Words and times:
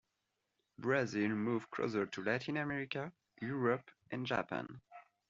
Brazil 0.79 1.29
moved 1.29 1.69
closer 1.69 2.07
to 2.07 2.23
Latin 2.23 2.57
America, 2.57 3.13
Europe, 3.39 3.91
and 4.09 4.25
Japan. 4.25 4.81